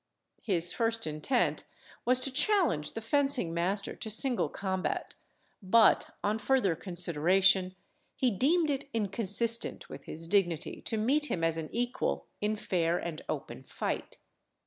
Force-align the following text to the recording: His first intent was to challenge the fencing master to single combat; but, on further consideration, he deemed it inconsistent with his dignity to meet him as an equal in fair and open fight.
His 0.41 0.73
first 0.73 1.05
intent 1.05 1.63
was 2.05 2.19
to 2.21 2.31
challenge 2.31 2.93
the 2.93 3.03
fencing 3.03 3.53
master 3.53 3.95
to 3.95 4.09
single 4.09 4.49
combat; 4.49 5.13
but, 5.61 6.15
on 6.23 6.39
further 6.39 6.75
consideration, 6.75 7.75
he 8.15 8.31
deemed 8.31 8.71
it 8.71 8.89
inconsistent 8.95 9.89
with 9.89 10.05
his 10.05 10.25
dignity 10.27 10.81
to 10.85 10.97
meet 10.97 11.29
him 11.29 11.43
as 11.43 11.55
an 11.55 11.69
equal 11.71 12.25
in 12.41 12.55
fair 12.55 12.97
and 12.97 13.21
open 13.29 13.61
fight. 13.65 14.17